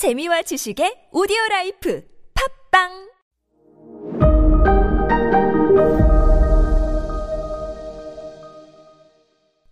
재미와 0.00 0.40
지식의 0.40 1.12
오디오 1.12 1.36
라이프 1.50 2.02
팟빵 2.72 2.88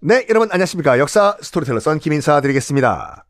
네, 0.01 0.27
여러분 0.29 0.53
안녕하십니까. 0.53 0.99
역사 0.99 1.35
스토리텔러 1.41 1.81
썬킴 1.81 1.99
인사 1.99 2.43
드리겠습니다. 2.43 3.25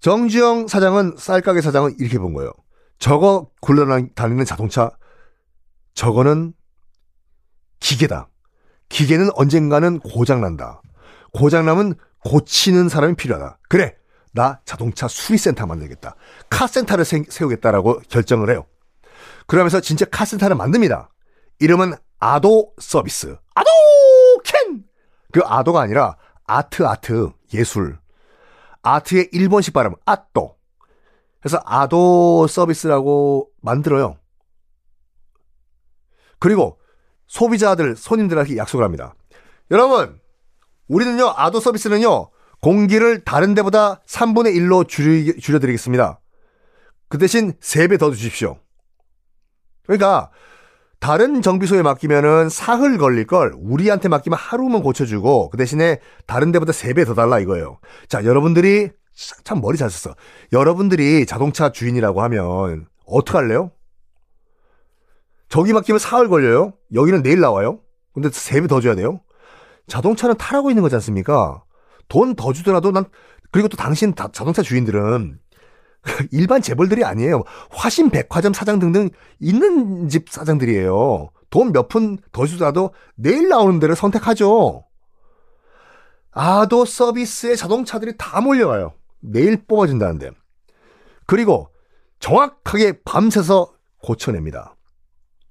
정주영 0.00 0.66
사장은 0.66 1.14
쌀가게 1.16 1.60
사장은 1.60 1.94
이렇게 2.00 2.18
본 2.18 2.34
거예요. 2.34 2.50
저거 2.98 3.48
굴러다니는 3.60 4.44
자동차 4.46 4.90
저거는 5.94 6.54
기계다. 7.78 8.28
기계는 8.88 9.30
언젠가는 9.36 10.00
고장난다. 10.00 10.82
고장나면 11.32 11.94
고치는 12.24 12.88
사람이 12.88 13.14
필요하다. 13.14 13.60
그래, 13.68 13.94
나 14.36 14.60
자동차 14.66 15.08
수리센터 15.08 15.66
만들겠다. 15.66 16.14
카센터를 16.50 17.04
세, 17.04 17.24
세우겠다라고 17.26 18.00
결정을 18.08 18.50
해요. 18.50 18.66
그러면서 19.46 19.80
진짜 19.80 20.04
카센터를 20.04 20.54
만듭니다. 20.56 21.10
이름은 21.58 21.94
아도 22.20 22.72
서비스. 22.78 23.36
아도 23.54 23.70
캔! 24.44 24.84
그 25.32 25.40
아도가 25.42 25.80
아니라 25.80 26.16
아트 26.44 26.86
아트 26.86 27.30
예술. 27.54 27.98
아트의 28.82 29.30
일본식 29.32 29.72
발음 29.72 29.94
아또. 30.04 30.56
그래서 31.40 31.58
아도 31.64 32.46
서비스라고 32.46 33.48
만들어요. 33.62 34.18
그리고 36.38 36.78
소비자들 37.26 37.96
손님들한테 37.96 38.58
약속을 38.58 38.84
합니다. 38.84 39.14
여러분, 39.70 40.20
우리는요 40.88 41.32
아도 41.36 41.58
서비스는요 41.58 42.30
공기를 42.60 43.24
다른 43.24 43.54
데보다 43.54 44.00
3분의 44.06 44.56
1로 44.56 44.88
줄이, 44.88 45.38
줄여드리겠습니다. 45.38 46.20
그 47.08 47.18
대신 47.18 47.52
3배 47.54 47.98
더 47.98 48.10
주십시오. 48.10 48.58
그러니까 49.84 50.30
다른 50.98 51.42
정비소에 51.42 51.82
맡기면은 51.82 52.48
사흘 52.48 52.98
걸릴 52.98 53.26
걸 53.26 53.52
우리한테 53.56 54.08
맡기면 54.08 54.38
하루면 54.38 54.82
고쳐주고 54.82 55.50
그 55.50 55.56
대신에 55.56 56.00
다른 56.26 56.50
데보다 56.52 56.72
3배 56.72 57.06
더 57.06 57.14
달라 57.14 57.38
이거예요. 57.38 57.78
자, 58.08 58.24
여러분들이 58.24 58.90
참 59.44 59.60
머리 59.60 59.78
잘 59.78 59.90
썼어. 59.90 60.14
여러분들이 60.52 61.26
자동차 61.26 61.70
주인이라고 61.70 62.22
하면 62.22 62.86
어떡할래요? 63.06 63.70
저기 65.48 65.72
맡기면 65.72 65.98
사흘 65.98 66.28
걸려요. 66.28 66.72
여기는 66.92 67.22
내일 67.22 67.40
나와요. 67.40 67.80
근데 68.12 68.28
3배 68.28 68.68
더 68.68 68.80
줘야 68.80 68.94
돼요. 68.94 69.20
자동차는 69.86 70.36
타라고 70.36 70.70
있는 70.70 70.82
거지 70.82 70.96
않습니까? 70.96 71.62
돈 72.08 72.34
더 72.36 72.52
주더라도 72.52 72.90
난 72.92 73.04
그리고 73.50 73.68
또 73.68 73.76
당신 73.76 74.14
다, 74.14 74.28
자동차 74.32 74.62
주인들은 74.62 75.38
일반 76.32 76.62
재벌들이 76.62 77.04
아니에요. 77.04 77.42
화신 77.70 78.10
백화점 78.10 78.52
사장 78.52 78.78
등등 78.78 79.10
있는 79.40 80.08
집 80.08 80.30
사장들이에요. 80.30 81.30
돈 81.50 81.72
몇 81.72 81.88
푼 81.88 82.18
더 82.32 82.46
주더라도 82.46 82.92
내일 83.14 83.48
나오는 83.48 83.78
데를 83.80 83.96
선택하죠. 83.96 84.84
아도 86.32 86.84
서비스에 86.84 87.54
자동차들이 87.56 88.14
다 88.18 88.40
몰려와요. 88.40 88.92
내일 89.20 89.64
뽑아준다는데. 89.64 90.30
그리고 91.26 91.70
정확하게 92.20 93.00
밤새서 93.04 93.72
고쳐냅니다. 94.02 94.76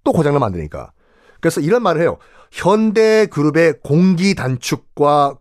또 0.03 0.13
고장나면 0.13 0.45
안 0.45 0.53
되니까. 0.53 0.91
그래서 1.41 1.59
이런 1.59 1.81
말을 1.83 2.01
해요. 2.01 2.17
현대 2.51 3.25
그룹의 3.25 3.79
공기 3.83 4.35
단축과 4.35 5.37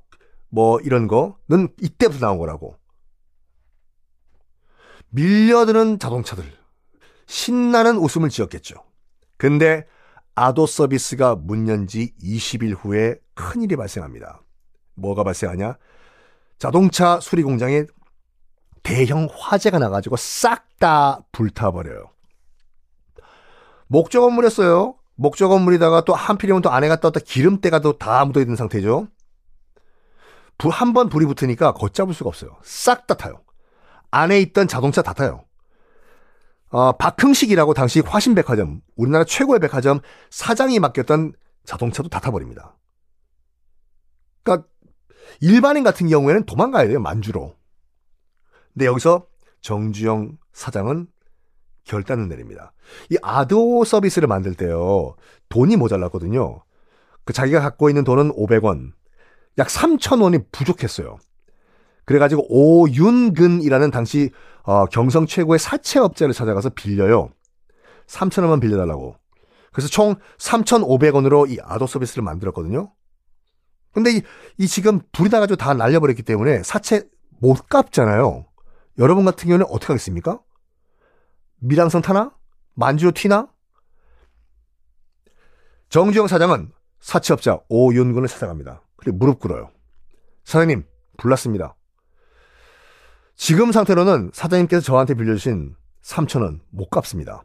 뭐 0.55 0.79
이런 0.81 1.09
거는 1.09 1.69
이때부터 1.81 2.21
나온 2.25 2.39
거라고. 2.39 2.77
밀려드는 5.09 5.99
자동차들. 5.99 6.45
신나는 7.27 7.97
웃음을 7.97 8.29
지었겠죠. 8.29 8.77
근데 9.37 9.85
아도 10.37 10.67
서비스가 10.67 11.35
문 11.35 11.67
연 11.69 11.89
지 11.89 12.15
20일 12.23 12.77
후에 12.79 13.17
큰일이 13.35 13.75
발생합니다. 13.75 14.43
뭐가 14.95 15.25
발생하냐? 15.25 15.77
자동차 16.59 17.19
수리 17.19 17.43
공장에 17.43 17.85
대형 18.85 19.29
화재가 19.33 19.79
나가지고 19.81 20.17
싹 20.17 20.65
다 20.79 21.21
불타버려요. 21.33 22.11
목적 23.87 24.21
건물이었어요. 24.21 24.97
목적 25.15 25.49
건물이다가 25.49 26.05
또 26.05 26.15
한필이면 26.15 26.63
또 26.63 26.71
안에 26.71 26.89
갔다 26.89 27.09
왔다 27.09 27.21
기름때가 27.21 27.79
또 27.81 27.97
다 27.97 28.25
묻어있는 28.25 28.57
상태죠. 28.57 29.09
한 30.71 30.93
번 30.93 31.09
불이 31.09 31.27
붙으니까 31.27 31.73
걷잡을 31.73 32.15
수가 32.15 32.29
없어요. 32.29 32.57
싹 32.63 33.07
다 33.07 33.15
타요. 33.15 33.43
안에 34.11 34.41
있던 34.41 34.69
자동차 34.69 35.03
다 35.03 35.13
타요. 35.13 35.45
어, 36.71 36.93
박흥식이라고 36.93 37.75
당시 37.75 38.01
화신백화점, 38.01 38.81
우리나라 38.97 39.25
최고의 39.25 39.61
백화점 39.61 40.01
사장이 40.31 40.79
맡겼던 40.81 41.33
자동차도 41.65 42.09
다 42.09 42.21
타버립니다. 42.21 42.77
그러니까 44.43 44.69
일반인 45.41 45.85
같은 45.85 46.09
경우에는 46.09 46.47
도망가야 46.47 46.89
돼요, 46.89 47.01
만주로. 47.01 47.55
근데 48.73 48.87
여기서 48.87 49.27
정주영 49.61 50.37
사장은 50.53 51.07
결단을 51.85 52.29
내립니다. 52.29 52.73
이 53.11 53.17
아도 53.23 53.85
서비스를 53.85 54.29
만들 54.29 54.55
때요, 54.55 55.17
돈이 55.49 55.77
모자랐거든요. 55.77 56.63
그 57.25 57.33
자기가 57.33 57.61
갖고 57.61 57.89
있는 57.89 58.05
돈은 58.05 58.33
500원, 58.33 58.93
약 59.59 59.69
3,000원이 59.69 60.47
부족했어요. 60.53 61.19
그래가지고 62.05 62.47
오윤근이라는 62.49 63.91
당시 63.91 64.31
어, 64.63 64.87
경성 64.87 65.27
최고의 65.27 65.59
사채업자를 65.59 66.35
찾아가서 66.35 66.71
빌려요. 66.71 67.31
3,000원만 68.07 68.61
빌려달라고. 68.61 69.17
그래서 69.73 69.89
총 69.89 70.15
3,500원으로 70.39 71.51
이 71.51 71.59
아도 71.63 71.87
서비스를 71.87 72.23
만들었거든요. 72.23 72.93
근데 73.93 74.11
이, 74.13 74.23
이 74.59 74.67
지금 74.67 75.01
불이 75.13 75.31
나가지고 75.31 75.57
다 75.57 75.75
날려버렸기 75.75 76.23
때문에 76.23 76.63
사채 76.63 77.09
못 77.41 77.69
갚잖아요. 77.69 78.47
여러분 78.99 79.25
같은 79.25 79.49
경우는 79.49 79.67
어떻게 79.69 79.89
하겠습니까? 79.89 80.41
미랑선 81.61 82.03
타나? 82.03 82.33
만주로 82.75 83.13
튀나? 83.13 83.49
정주영 85.89 86.27
사장은 86.27 86.73
사채업자 87.05 87.61
오윤근을 87.69 88.29
찾아갑니다. 88.29 88.81
그리고 88.97 89.19
무릎 89.19 89.39
꿇어요. 89.39 89.71
사장님, 90.45 90.85
불났습니다. 91.19 91.77
지금 93.37 93.73
상태로는 93.73 94.31
사장님께서 94.33 94.81
저한테 94.81 95.13
빌려주신 95.13 95.77
3천원 96.03 96.61
못 96.71 96.89
갚습니다. 96.89 97.45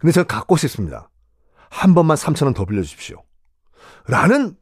근데 0.00 0.10
제가 0.10 0.26
갖고 0.26 0.56
싶습니다. 0.56 1.10
한 1.70 1.94
번만 1.94 2.16
3천원 2.16 2.56
더 2.56 2.64
빌려주십시오. 2.64 3.22
라는 4.08 4.56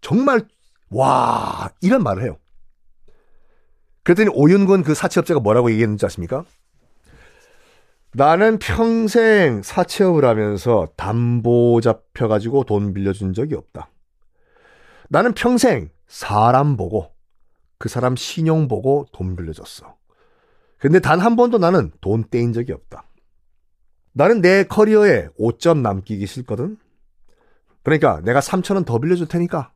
정말 0.00 0.48
와 0.90 1.70
이런 1.80 2.02
말을 2.02 2.24
해요. 2.24 2.38
그랬더니 4.02 4.28
오윤근 4.34 4.82
그 4.82 4.94
사채업자가 4.94 5.38
뭐라고 5.38 5.70
얘기했는지 5.70 6.04
아십니까? 6.04 6.44
나는 8.16 8.58
평생 8.58 9.60
사채업을 9.62 10.24
하면서 10.24 10.88
담보 10.96 11.82
잡혀가지고 11.82 12.64
돈 12.64 12.94
빌려준 12.94 13.34
적이 13.34 13.56
없다. 13.56 13.90
나는 15.10 15.34
평생 15.34 15.90
사람 16.06 16.78
보고 16.78 17.12
그 17.76 17.90
사람 17.90 18.16
신용 18.16 18.68
보고 18.68 19.04
돈 19.12 19.36
빌려줬어. 19.36 19.96
근데 20.78 20.98
단 20.98 21.20
한 21.20 21.36
번도 21.36 21.58
나는 21.58 21.90
돈 22.00 22.24
떼인 22.30 22.54
적이 22.54 22.72
없다. 22.72 23.04
나는 24.14 24.40
내 24.40 24.64
커리어에 24.64 25.28
5점 25.38 25.82
남기기 25.82 26.26
싫거든. 26.26 26.78
그러니까 27.82 28.22
내가 28.22 28.40
3천원 28.40 28.86
더 28.86 28.98
빌려줄 28.98 29.28
테니까 29.28 29.74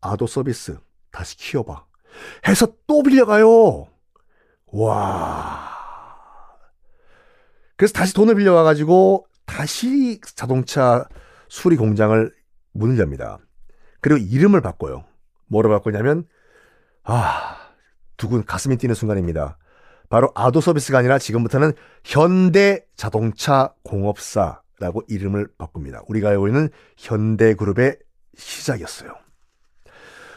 아도 0.00 0.28
서비스 0.28 0.78
다시 1.10 1.36
키워봐. 1.36 1.84
해서 2.46 2.68
또 2.86 3.02
빌려가요. 3.02 3.88
와. 4.66 5.41
그래서 7.76 7.92
다시 7.92 8.14
돈을 8.14 8.34
빌려와가지고 8.34 9.26
다시 9.46 10.20
자동차 10.34 11.04
수리 11.48 11.76
공장을 11.76 12.32
문을 12.72 12.98
엽니다. 12.98 13.38
그리고 14.00 14.18
이름을 14.18 14.60
바꿔요. 14.60 15.04
뭐로 15.46 15.68
바꾸냐면 15.68 16.24
아, 17.04 17.56
두근 18.16 18.44
가슴이 18.44 18.76
뛰는 18.76 18.94
순간입니다. 18.94 19.58
바로 20.08 20.30
아도 20.34 20.60
서비스가 20.60 20.98
아니라 20.98 21.18
지금부터는 21.18 21.72
현대 22.04 22.84
자동차 22.96 23.72
공업사라고 23.82 25.02
이름을 25.08 25.48
바꿉니다. 25.56 26.02
우리가 26.06 26.28
알고 26.30 26.48
있는 26.48 26.68
현대그룹의 26.98 27.96
시작이었어요. 28.36 29.14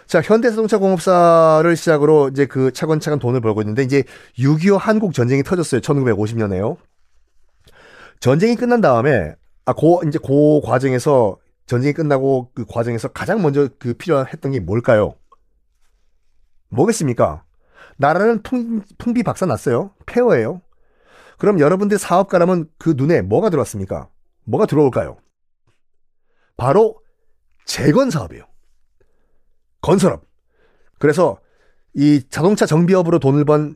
자, 0.07 0.21
현대자동차 0.21 0.77
공업사를 0.77 1.75
시작으로 1.75 2.29
이제 2.29 2.45
그 2.45 2.71
차근차근 2.71 3.19
돈을 3.19 3.41
벌고 3.41 3.61
있는데 3.63 3.83
이제 3.83 4.03
6.25 4.37 4.77
한국 4.77 5.13
전쟁이 5.13 5.43
터졌어요. 5.43 5.81
1950년에요. 5.81 6.77
전쟁이 8.25 8.55
끝난 8.55 8.81
다음에 8.81 9.35
아, 9.65 9.73
고 9.73 10.01
이제 10.07 10.17
고 10.17 10.59
과정에서 10.61 11.37
전쟁이 11.67 11.93
끝나고 11.93 12.49
그 12.55 12.65
과정에서 12.65 13.09
가장 13.09 13.43
먼저 13.43 13.69
그 13.77 13.93
필요했던 13.93 14.51
게 14.51 14.59
뭘까요? 14.59 15.13
뭐겠습니까? 16.69 17.43
나라는 17.97 18.41
풍, 18.41 18.81
풍비박산 18.97 19.47
났어요. 19.47 19.93
폐허예요. 20.07 20.63
그럼 21.37 21.59
여러분들 21.59 21.99
사업가라면 21.99 22.67
그 22.79 22.95
눈에 22.97 23.21
뭐가 23.21 23.51
들어왔습니까? 23.51 24.09
뭐가 24.45 24.65
들어올까요? 24.65 25.17
바로 26.57 26.95
재건 27.65 28.09
사업이에요. 28.09 28.45
건설업. 29.81 30.23
그래서 30.97 31.39
이 31.93 32.23
자동차 32.27 32.65
정비업으로 32.65 33.19
돈을 33.19 33.45
번 33.45 33.75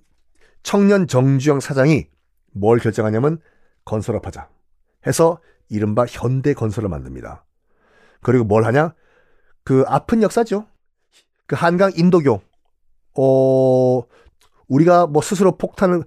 청년 0.64 1.06
정주영 1.06 1.60
사장이 1.60 2.08
뭘 2.52 2.80
결정하냐면 2.80 3.40
건설업 3.90 4.26
하자. 4.28 4.48
해서 5.08 5.40
이른바 5.68 6.06
현대 6.08 6.54
건설을 6.54 6.88
만듭니다. 6.90 7.46
그리고 8.22 8.46
뭘 8.46 8.66
하냐? 8.66 8.94
그 9.64 9.84
아픈 9.88 10.22
역사죠. 10.22 10.68
그 11.48 11.56
한강 11.56 11.92
인도교. 11.96 12.42
어, 13.18 14.02
우리가 14.68 15.08
뭐 15.08 15.22
스스로 15.22 15.58
폭탄을 15.58 16.04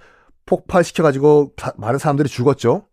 폭발시켜가지고 0.47 1.53
많은 1.77 1.99
사람들이 1.99 2.29
죽었죠. 2.29 2.87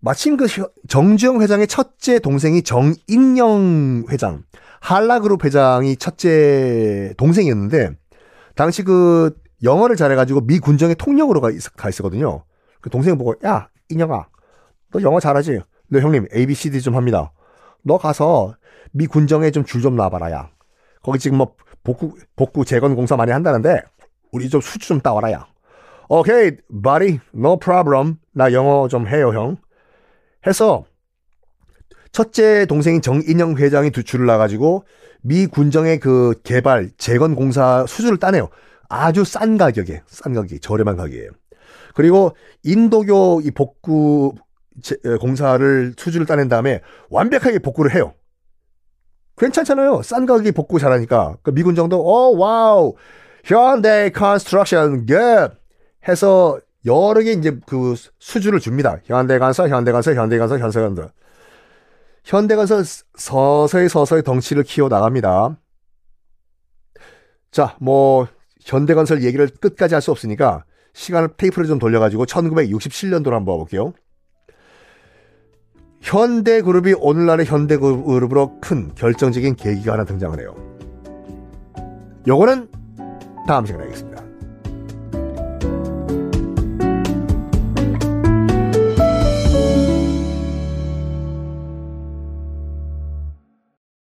마침 0.00 0.36
그 0.36 0.46
정주영 0.88 1.42
회장의 1.42 1.66
첫째 1.66 2.18
동생이 2.18 2.62
정인영 2.62 4.06
회장, 4.08 4.44
한라그룹 4.80 5.44
회장이 5.44 5.96
첫째 5.96 7.12
동생이었는데, 7.18 7.90
당시 8.54 8.82
그 8.82 9.36
영어를 9.62 9.96
잘해가지고 9.96 10.46
미 10.46 10.58
군정의 10.58 10.94
통역으로 10.96 11.40
가, 11.40 11.50
있, 11.50 11.60
가 11.76 11.90
있었거든요. 11.90 12.44
그 12.80 12.90
동생 12.90 13.16
보고, 13.18 13.34
야, 13.44 13.68
인영아, 13.88 14.28
너 14.92 15.02
영어 15.02 15.20
잘하지? 15.20 15.60
너 15.88 16.00
형님, 16.00 16.26
ABCD 16.34 16.80
좀 16.80 16.96
합니다. 16.96 17.32
너 17.82 17.98
가서 17.98 18.54
미 18.92 19.06
군정에 19.06 19.50
좀줄좀 19.50 19.96
놔봐라, 19.96 20.30
야. 20.32 20.50
거기 21.02 21.18
지금 21.18 21.38
뭐 21.38 21.54
복구, 21.82 22.16
복구 22.36 22.64
재건 22.64 22.94
공사 22.94 23.16
많이 23.16 23.32
한다는데, 23.32 23.82
우리 24.32 24.48
좀 24.48 24.60
수주 24.60 24.88
좀 24.88 25.00
따와라, 25.00 25.32
야. 25.32 25.46
오케이, 26.08 26.56
buddy, 26.82 27.20
no. 27.34 27.58
나 28.32 28.52
영어 28.52 28.88
좀 28.88 29.06
해요, 29.06 29.32
형. 29.32 29.56
해서 30.46 30.84
첫째 32.12 32.66
동생인 32.66 33.02
정인영 33.02 33.56
회장이 33.56 33.90
두 33.90 34.02
줄을 34.02 34.26
놔가지고 34.26 34.84
미 35.22 35.46
군정의 35.46 36.00
그 36.00 36.34
개발 36.42 36.90
재건 36.96 37.34
공사 37.34 37.84
수주를 37.86 38.18
따내요. 38.18 38.48
아주 38.88 39.24
싼 39.24 39.56
가격에 39.56 40.02
싼 40.06 40.34
가격에 40.34 40.58
저렴한 40.58 40.96
가격에 40.96 41.28
그리고 41.94 42.34
인도교 42.62 43.42
이 43.44 43.50
복구 43.50 44.34
제, 44.82 44.96
공사를 45.20 45.94
수주를 45.96 46.26
따낸 46.26 46.48
다음에 46.48 46.80
완벽하게 47.10 47.58
복구를 47.58 47.94
해요. 47.94 48.14
괜찮잖아요. 49.36 50.02
싼 50.02 50.26
가격에 50.26 50.52
복구 50.52 50.78
잘하니까 50.78 51.36
그 51.42 51.52
미군정도 51.52 52.00
어 52.00 52.36
wow 52.36 52.94
현대 53.44 54.10
construction 54.10 55.06
good 55.06 55.54
해서 56.08 56.58
여러 56.86 57.20
개 57.20 57.32
이제 57.32 57.58
그 57.66 57.94
수주를 58.18 58.60
줍니다. 58.60 58.98
현대건설, 59.04 59.68
현대건설, 59.70 60.16
현대건설, 60.16 60.60
현대건설. 60.60 61.10
현대건설 62.24 62.84
서서히 63.16 63.88
서서히 63.88 64.22
덩치를 64.22 64.62
키워 64.64 64.88
나갑니다. 64.88 65.56
자, 67.50 67.76
뭐 67.80 68.28
현대건설 68.60 69.22
얘기를 69.24 69.48
끝까지 69.48 69.94
할 69.94 70.02
수 70.02 70.10
없으니까 70.10 70.64
시간을 70.92 71.30
테이프를 71.36 71.66
좀 71.66 71.78
돌려가지고 71.78 72.26
1967년도로 72.26 73.30
한번 73.30 73.46
봐볼게요. 73.46 73.92
현대그룹이 76.00 76.94
오늘날의 76.98 77.46
현대그룹으로 77.46 78.60
큰 78.60 78.90
결정적인 78.94 79.56
계기가 79.56 79.92
하나 79.92 80.04
등장을 80.04 80.38
해요. 80.40 80.54
요거는 82.26 82.68
다음 83.46 83.66
시간에 83.66 83.84
하겠습니다. 83.84 84.19